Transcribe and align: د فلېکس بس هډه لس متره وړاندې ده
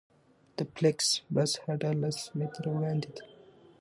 د 0.55 0.57
فلېکس 0.73 1.07
بس 1.33 1.51
هډه 1.63 1.91
لس 2.01 2.17
متره 2.37 2.69
وړاندې 2.75 3.09
ده 3.15 3.23